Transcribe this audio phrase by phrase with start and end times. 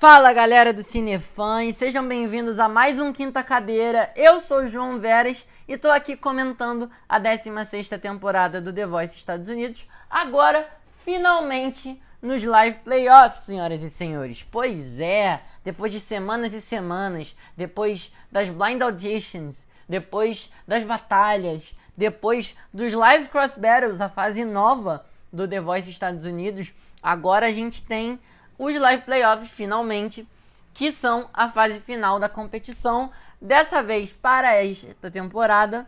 [0.00, 4.12] Fala galera do Cinefãs, sejam bem-vindos a mais um Quinta Cadeira.
[4.14, 9.16] Eu sou o João Veras e tô aqui comentando a 16 temporada do The Voice
[9.16, 9.88] Estados Unidos.
[10.08, 10.68] Agora,
[11.04, 14.46] finalmente, nos live playoffs, senhoras e senhores.
[14.48, 22.56] Pois é, depois de semanas e semanas, depois das blind auditions, depois das batalhas, depois
[22.72, 27.82] dos live cross battles, a fase nova do The Voice Estados Unidos, agora a gente
[27.82, 28.20] tem
[28.58, 30.26] os live playoffs finalmente,
[30.74, 35.86] que são a fase final da competição, dessa vez para esta temporada,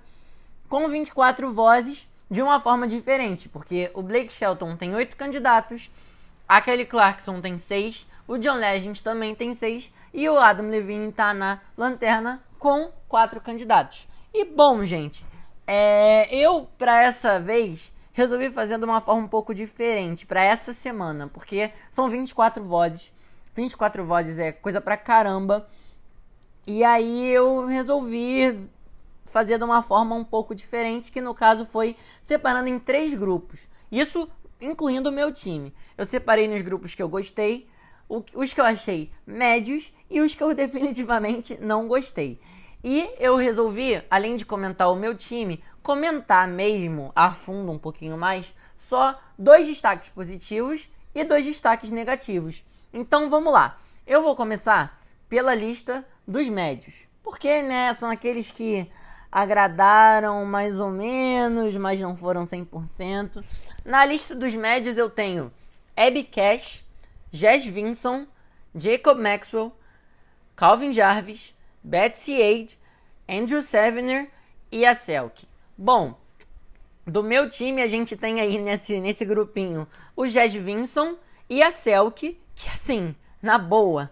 [0.69, 5.91] com 24 vozes de uma forma diferente, porque o Blake Shelton tem 8 candidatos,
[6.49, 11.09] a Kelly Clarkson tem 6, o John Legend também tem 6 e o Adam Levine
[11.09, 14.07] está na lanterna com 4 candidatos.
[14.33, 15.25] E bom, gente,
[15.67, 20.73] é, eu para essa vez resolvi fazer de uma forma um pouco diferente para essa
[20.73, 23.13] semana, porque são 24 vozes.
[23.55, 25.69] 24 vozes é coisa pra caramba.
[26.67, 28.69] E aí eu resolvi
[29.25, 33.61] fazer de uma forma um pouco diferente, que no caso foi separando em três grupos.
[33.91, 34.29] Isso
[34.61, 35.73] incluindo o meu time.
[35.97, 37.69] Eu separei nos grupos que eu gostei,
[38.35, 42.41] os que eu achei médios e os que eu definitivamente não gostei.
[42.83, 48.17] E eu resolvi, além de comentar o meu time, comentar mesmo a fundo um pouquinho
[48.17, 52.65] mais só dois destaques positivos e dois destaques negativos.
[52.93, 53.79] Então vamos lá.
[54.07, 57.07] Eu vou começar pela lista dos médios.
[57.23, 58.91] Porque, né, são aqueles que
[59.31, 63.45] agradaram mais ou menos, mas não foram 100%.
[63.85, 65.53] Na lista dos médios eu tenho
[65.97, 66.85] Abby Cash,
[67.31, 68.27] Jess Vinson,
[68.75, 69.73] Jacob Maxwell,
[70.57, 72.79] Calvin Jarvis, Betsy Aid,
[73.29, 74.31] Andrew Sevener
[74.71, 75.47] e a Selk.
[75.77, 76.15] Bom,
[77.07, 81.17] do meu time a gente tem aí nesse, nesse grupinho o Jazz Vinson
[81.49, 84.11] e a Selk, que assim, na boa.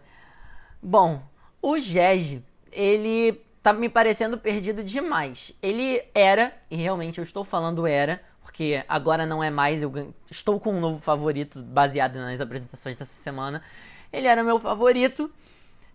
[0.83, 1.23] Bom,
[1.61, 2.39] o Jazz,
[2.73, 5.53] ele tá me parecendo perdido demais.
[5.63, 10.59] Ele era, e realmente eu estou falando era, porque agora não é mais, eu estou
[10.59, 13.63] com um novo favorito baseado nas apresentações dessa semana.
[14.13, 15.31] Ele era meu favorito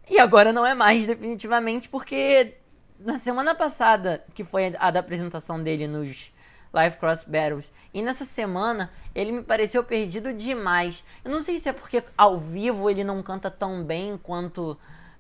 [0.10, 2.56] e agora não é mais definitivamente porque
[3.00, 6.34] na semana passada, que foi a da apresentação dele nos
[6.72, 11.04] Live Cross Battles, e nessa semana ele me pareceu perdido demais.
[11.24, 14.78] Eu não sei se é porque ao vivo ele não canta tão bem quanto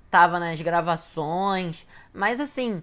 [0.10, 2.82] tava nas gravações, mas assim,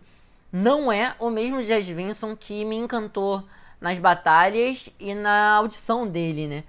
[0.52, 3.44] não é o mesmo Jazz Vinson que me encantou
[3.80, 6.64] nas batalhas e na audição dele, né?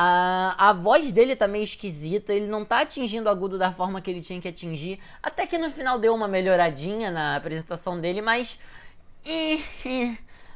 [0.00, 4.00] A, a voz dele tá meio esquisita, ele não tá atingindo o agudo da forma
[4.00, 5.00] que ele tinha que atingir.
[5.20, 8.60] Até que no final deu uma melhoradinha na apresentação dele, mas.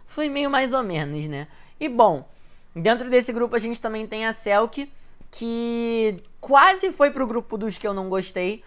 [0.06, 1.48] foi meio mais ou menos, né?
[1.80, 2.28] E bom,
[2.72, 4.88] dentro desse grupo a gente também tem a Selk,
[5.28, 8.62] que quase foi pro grupo dos que eu não gostei.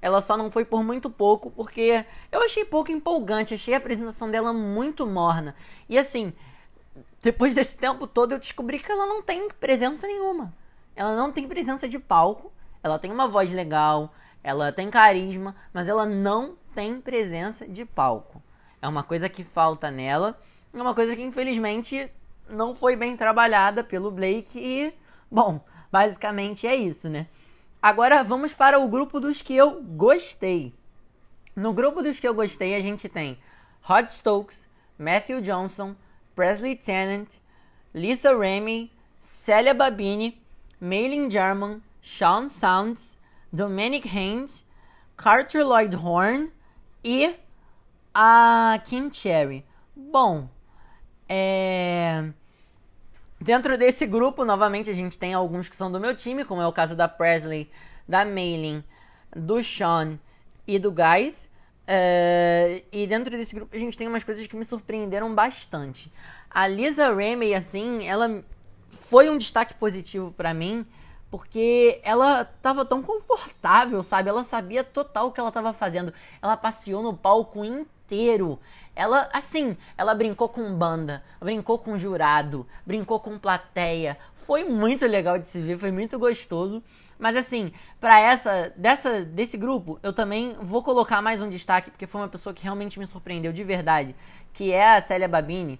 [0.00, 4.30] Ela só não foi por muito pouco, porque eu achei pouco empolgante, achei a apresentação
[4.30, 5.56] dela muito morna.
[5.88, 6.32] E assim,
[7.22, 10.54] depois desse tempo todo, eu descobri que ela não tem presença nenhuma.
[10.96, 12.52] Ela não tem presença de palco.
[12.82, 18.42] Ela tem uma voz legal, ela tem carisma, mas ela não tem presença de palco.
[18.80, 20.40] É uma coisa que falta nela.
[20.72, 22.10] É uma coisa que infelizmente
[22.48, 24.94] não foi bem trabalhada pelo Blake e,
[25.30, 25.60] bom,
[25.92, 27.26] basicamente é isso, né?
[27.82, 30.74] Agora vamos para o grupo dos que eu gostei.
[31.54, 33.38] No grupo dos que eu gostei, a gente tem
[33.82, 34.66] Rod Stokes,
[34.98, 35.94] Matthew Johnson,
[36.40, 37.28] Presley Tennant,
[37.94, 40.40] Lisa Remy, Célia Babini,
[40.80, 43.18] Maylin Jarman, Sean Sounds,
[43.52, 44.64] Dominic Haynes,
[45.18, 46.50] Carter Lloyd Horn
[47.04, 47.36] e
[48.14, 49.66] a Kim Cherry.
[49.94, 50.48] Bom,
[51.28, 52.30] é...
[53.38, 56.66] dentro desse grupo, novamente, a gente tem alguns que são do meu time, como é
[56.66, 57.70] o caso da Presley,
[58.08, 58.82] da Maylin,
[59.36, 60.18] do Sean
[60.66, 61.50] e do Guys.
[61.90, 66.10] Uh, e dentro desse grupo a gente tem umas coisas que me surpreenderam bastante.
[66.50, 68.42] A Lisa Ramey, assim, ela
[68.88, 70.84] foi um destaque positivo para mim,
[71.30, 74.28] porque ela tava tão confortável, sabe?
[74.28, 76.12] Ela sabia total o que ela tava fazendo.
[76.42, 78.58] Ela passeou no palco inteiro.
[78.96, 84.18] Ela, assim, ela brincou com banda, brincou com jurado, brincou com plateia.
[84.44, 86.82] Foi muito legal de se ver, foi muito gostoso.
[87.16, 87.70] Mas assim,
[88.00, 92.28] para essa dessa desse grupo, eu também vou colocar mais um destaque porque foi uma
[92.28, 94.16] pessoa que realmente me surpreendeu de verdade,
[94.54, 95.78] que é a Célia Babini,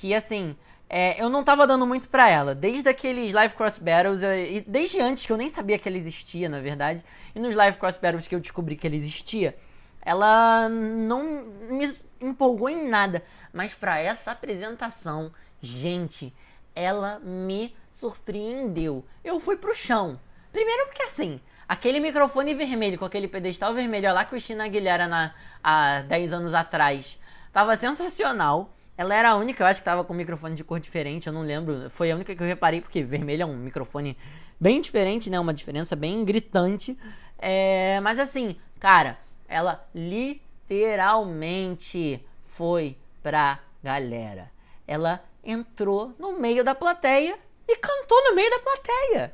[0.00, 0.56] que assim,
[0.88, 4.98] é, eu não tava dando muito pra ela, desde aqueles Live Cross Battles, e desde
[4.98, 7.04] antes que eu nem sabia que ela existia, na verdade,
[7.34, 9.54] e nos Live Cross Battles que eu descobri que ela existia,
[10.00, 15.30] ela não me empolgou em nada, mas para essa apresentação,
[15.60, 16.34] gente,
[16.74, 19.04] ela me surpreendeu.
[19.22, 20.18] Eu fui pro chão.
[20.50, 25.32] Primeiro porque assim, Aquele microfone vermelho com aquele pedestal vermelho, lá Cristina Aguilera na,
[25.62, 27.16] há 10 anos atrás,
[27.52, 28.74] tava sensacional.
[29.00, 31.32] Ela era a única, eu acho que tava com um microfone de cor diferente, eu
[31.32, 31.88] não lembro.
[31.88, 34.14] Foi a única que eu reparei, porque vermelho é um microfone
[34.60, 35.40] bem diferente, né?
[35.40, 36.98] Uma diferença bem gritante.
[37.38, 39.18] É, mas assim, cara,
[39.48, 44.50] ela literalmente foi pra galera.
[44.86, 49.32] Ela entrou no meio da plateia e cantou no meio da plateia.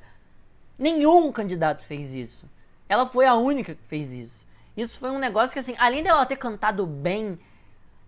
[0.78, 2.48] Nenhum candidato fez isso.
[2.88, 4.46] Ela foi a única que fez isso.
[4.76, 7.36] Isso foi um negócio que, assim, além dela ter cantado bem,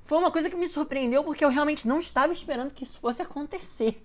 [0.08, 3.20] foi uma coisa que me surpreendeu porque eu realmente não estava esperando que isso fosse
[3.20, 4.02] acontecer.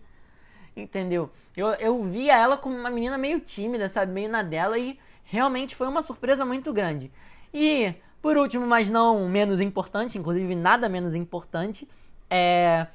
[0.75, 1.31] Entendeu?
[1.55, 4.11] Eu, eu via ela como uma menina meio tímida, sabe?
[4.11, 7.09] Meio na dela e realmente foi uma surpresa muito grande.
[7.53, 11.87] E, por último, mas não menos importante, inclusive nada menos importante,
[12.29, 12.85] é.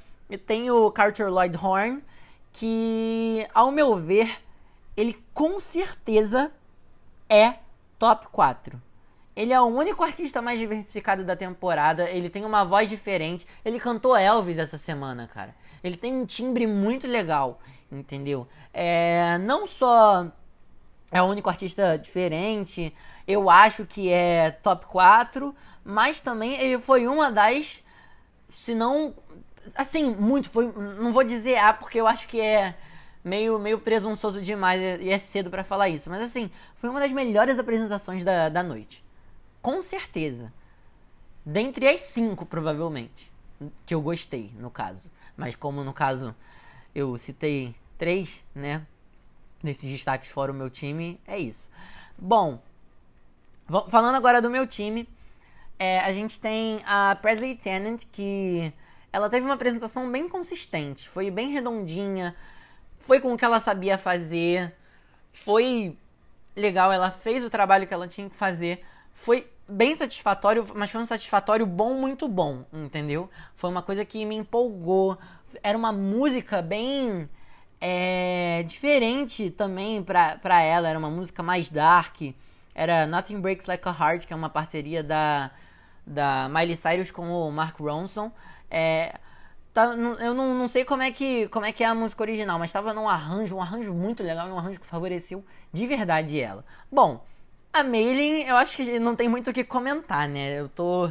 [0.47, 2.05] Tem o Carter Lloyd Horn,
[2.53, 4.39] que, ao meu ver,
[4.95, 6.53] ele com certeza
[7.27, 7.55] é
[7.99, 8.88] top 4.
[9.39, 12.11] Ele é o único artista mais diversificado da temporada.
[12.11, 13.47] Ele tem uma voz diferente.
[13.65, 15.55] Ele cantou Elvis essa semana, cara.
[15.83, 18.49] Ele tem um timbre muito legal, entendeu?
[18.75, 20.27] É, não só
[21.09, 22.93] é o único artista diferente,
[23.29, 25.55] eu acho que é top 4,
[25.85, 27.81] mas também ele foi uma das,
[28.57, 29.15] se não,
[29.77, 32.75] assim, muito, foi, não vou dizer A porque eu acho que é
[33.23, 36.11] meio, meio presunçoso demais e é cedo para falar isso.
[36.11, 39.07] Mas assim, foi uma das melhores apresentações da, da noite.
[39.69, 40.51] Com certeza.
[41.45, 43.31] Dentre as cinco, provavelmente.
[43.85, 45.11] Que eu gostei, no caso.
[45.37, 46.35] Mas como no caso
[46.95, 48.87] eu citei três, né?
[49.63, 51.63] Nesses destaques fora o meu time, é isso.
[52.17, 52.63] Bom,
[53.91, 55.07] falando agora do meu time,
[55.79, 58.73] é, a gente tem a Presley Tennant, que
[59.13, 62.35] ela teve uma apresentação bem consistente, foi bem redondinha,
[63.01, 64.75] foi com o que ela sabia fazer,
[65.31, 65.95] foi
[66.57, 68.83] legal, ela fez o trabalho que ela tinha que fazer,
[69.13, 73.29] foi bem satisfatório, mas foi um satisfatório bom, muito bom, entendeu?
[73.55, 75.19] Foi uma coisa que me empolgou,
[75.63, 77.29] era uma música bem
[77.81, 82.21] é, diferente também pra, pra ela, era uma música mais dark,
[82.75, 85.51] era Nothing Breaks Like a Heart, que é uma parceria da,
[86.07, 88.33] da Miley Cyrus com o Mark Ronson,
[88.71, 89.19] é,
[89.79, 92.59] Tá, eu não, não sei como é, que, como é que é a música original,
[92.59, 96.65] mas estava num arranjo, um arranjo muito legal, um arranjo que favoreceu de verdade ela.
[96.91, 97.25] Bom,
[97.73, 100.61] a Mailing, eu acho que não tem muito o que comentar, né?
[100.61, 101.09] Eu tô.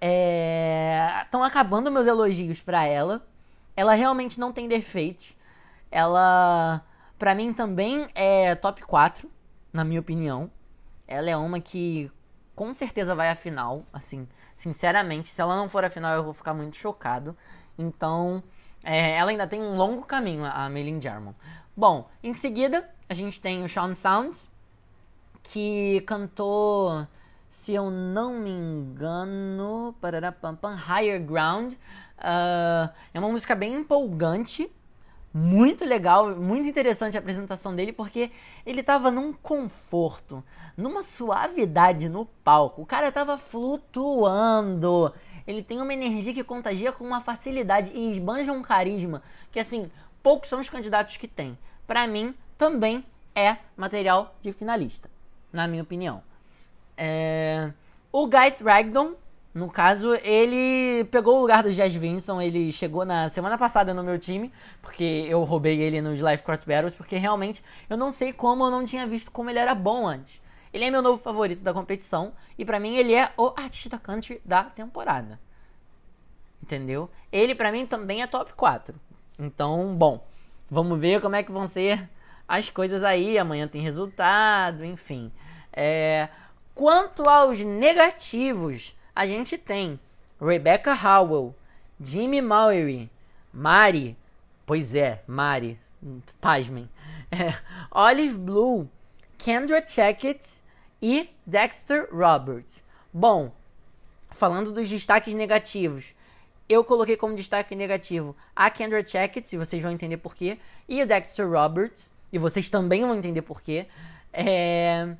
[0.00, 1.46] Estão é...
[1.46, 3.26] acabando meus elogios para ela.
[3.76, 5.36] Ela realmente não tem defeitos.
[5.90, 6.84] Ela,
[7.18, 9.30] para mim, também é top 4,
[9.72, 10.50] na minha opinião.
[11.06, 12.10] Ela é uma que
[12.54, 15.28] com certeza vai à final, assim, sinceramente.
[15.28, 17.36] Se ela não for à final, eu vou ficar muito chocado.
[17.78, 18.42] Então,
[18.84, 21.32] é, ela ainda tem um longo caminho, a Maylin Jarmon.
[21.76, 24.49] Bom, em seguida, a gente tem o Sean Sounds,
[25.52, 27.06] que cantou,
[27.48, 29.94] se eu não me engano,
[30.40, 31.74] pam, Higher Ground.
[31.74, 34.70] Uh, é uma música bem empolgante,
[35.32, 38.30] muito legal, muito interessante a apresentação dele, porque
[38.66, 40.44] ele tava num conforto,
[40.76, 42.82] numa suavidade no palco.
[42.82, 45.12] O cara tava flutuando
[45.50, 49.90] ele tem uma energia que contagia com uma facilidade e esbanja um carisma que, assim,
[50.22, 51.58] poucos são os candidatos que têm.
[51.86, 53.04] Para mim, também
[53.34, 55.10] é material de finalista,
[55.52, 56.22] na minha opinião.
[56.96, 57.70] É...
[58.12, 59.14] O Guy Thragdon,
[59.54, 64.02] no caso, ele pegou o lugar do Jazz Vinson, ele chegou na semana passada no
[64.02, 64.52] meu time,
[64.82, 68.70] porque eu roubei ele nos Live Cross Battles, porque realmente eu não sei como eu
[68.70, 70.40] não tinha visto como ele era bom antes.
[70.72, 74.40] Ele é meu novo favorito da competição e para mim ele é o artista country
[74.44, 75.40] da temporada.
[76.62, 77.10] Entendeu?
[77.32, 78.94] Ele para mim também é top 4.
[79.38, 80.24] Então, bom,
[80.70, 82.08] vamos ver como é que vão ser
[82.50, 83.38] as coisas aí.
[83.38, 85.30] Amanhã tem resultado, enfim.
[85.72, 86.28] É...
[86.74, 90.00] Quanto aos negativos, a gente tem
[90.40, 91.54] Rebecca Howell,
[92.00, 93.10] Jimmy Maury,
[93.52, 94.16] Mari,
[94.64, 95.78] pois é, Mari,
[96.40, 96.88] pasmem,
[97.30, 97.54] é,
[97.90, 98.88] Olive Blue,
[99.36, 100.40] Kendra Checkett
[101.02, 102.82] e Dexter Roberts.
[103.12, 103.52] Bom,
[104.30, 106.14] falando dos destaques negativos,
[106.68, 111.06] eu coloquei como destaque negativo a Kendra Checkett, e vocês vão entender porquê, e o
[111.06, 113.86] Dexter Roberts, e vocês também vão entender porquê.
[114.32, 115.14] É...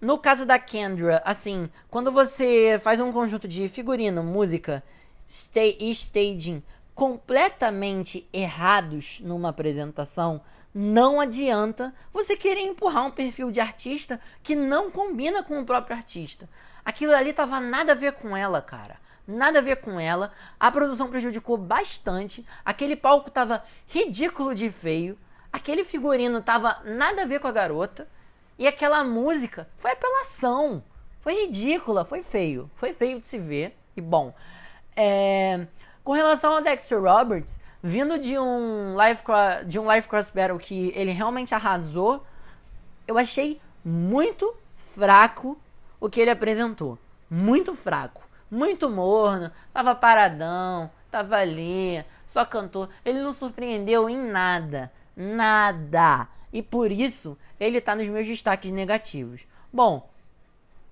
[0.00, 4.82] No caso da Kendra, assim, quando você faz um conjunto de figurino, música
[5.54, 6.62] e staging
[6.94, 10.42] completamente errados numa apresentação,
[10.74, 15.96] não adianta você querer empurrar um perfil de artista que não combina com o próprio
[15.96, 16.48] artista.
[16.84, 18.96] Aquilo ali tava nada a ver com ela, cara.
[19.26, 20.32] Nada a ver com ela.
[20.58, 22.44] A produção prejudicou bastante.
[22.64, 25.16] Aquele palco tava ridículo de feio.
[25.52, 28.08] Aquele figurino tava nada a ver com a garota.
[28.58, 30.82] E aquela música foi apelação.
[31.20, 32.70] Foi ridícula, foi feio.
[32.76, 33.76] Foi feio de se ver.
[33.96, 34.34] E bom,
[34.96, 35.66] é...
[36.02, 39.20] com relação ao Dexter Roberts, vindo de um live
[39.66, 42.24] de um live cross battle que ele realmente arrasou,
[43.06, 45.60] eu achei muito fraco
[46.00, 46.98] o que ele apresentou.
[47.28, 52.88] Muito fraco, muito morno, tava paradão, tava ali, só cantou.
[53.04, 56.28] Ele não surpreendeu em nada, nada.
[56.52, 59.42] E por isso ele tá nos meus destaques negativos.
[59.72, 60.08] Bom,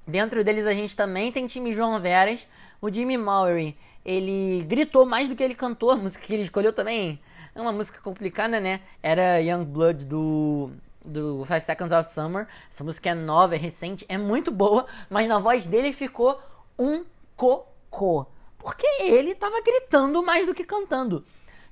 [0.06, 2.46] dentro deles a gente também tem time João Veras,
[2.80, 5.90] o Jimmy Maury ele gritou mais do que ele cantou.
[5.90, 7.20] A música que ele escolheu também
[7.54, 8.80] é uma música complicada, né?
[9.02, 10.70] Era Young Blood do
[11.04, 12.46] do Five Seconds of Summer.
[12.70, 16.40] Essa música é nova, é recente, é muito boa, mas na voz dele ficou
[16.78, 17.04] um
[17.36, 18.26] cocô.
[18.58, 21.24] Porque ele tava gritando mais do que cantando.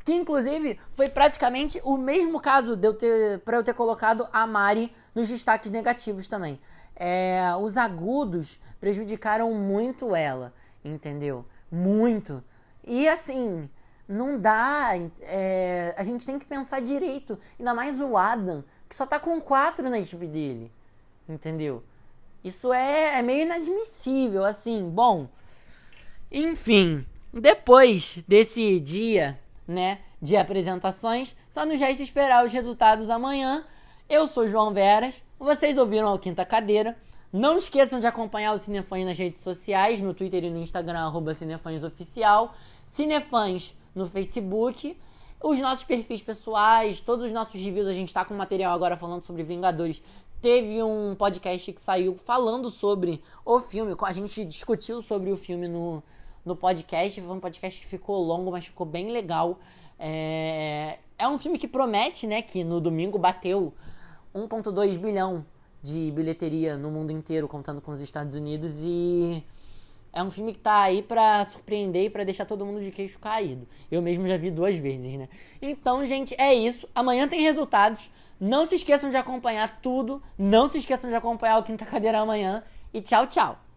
[0.05, 4.47] Que inclusive foi praticamente o mesmo caso de eu ter, pra eu ter colocado a
[4.47, 6.61] Mari nos destaques negativos também.
[6.97, 10.53] É, os agudos prejudicaram muito ela,
[10.85, 11.45] entendeu?
[11.71, 12.43] Muito.
[12.85, 13.69] E assim,
[14.09, 14.93] não dá.
[15.21, 17.39] É, a gente tem que pensar direito.
[17.59, 20.73] Ainda mais o Adam, que só tá com quatro na equipe dele.
[21.29, 21.85] Entendeu?
[22.43, 24.89] Isso é, é meio inadmissível, assim.
[24.89, 25.29] Bom,
[26.31, 33.65] enfim, depois desse dia, né, de apresentações, só nos resta esperar os resultados amanhã.
[34.09, 36.97] Eu sou João Veras, vocês ouviram a Quinta Cadeira.
[37.31, 41.35] Não esqueçam de acompanhar o Cinefãs nas redes sociais, no Twitter e no Instagram, arroba
[41.35, 41.83] Cinefãs
[42.87, 44.99] Cinefãs no Facebook,
[45.43, 49.23] os nossos perfis pessoais, todos os nossos reviews, a gente está com material agora falando
[49.23, 50.03] sobre Vingadores.
[50.41, 55.69] Teve um podcast que saiu falando sobre o filme, a gente discutiu sobre o filme
[55.69, 56.03] no,
[56.49, 59.61] no podcast, foi um podcast que ficou longo, mas ficou bem legal.
[59.99, 63.73] É, é um filme que promete, né, que no domingo bateu
[64.35, 65.45] 1.2 bilhão
[65.83, 68.73] de bilheteria no mundo inteiro, contando com os Estados Unidos.
[68.81, 69.45] E
[70.13, 73.19] é um filme que tá aí pra surpreender e pra deixar todo mundo de queixo
[73.19, 73.69] caído.
[73.91, 75.29] Eu mesmo já vi duas vezes, né?
[75.61, 76.89] Então, gente, é isso.
[76.95, 78.11] Amanhã tem resultados.
[78.41, 80.23] Não se esqueçam de acompanhar tudo.
[80.37, 82.63] Não se esqueçam de acompanhar o Quinta Cadeira amanhã.
[82.93, 83.68] E tchau, tchau.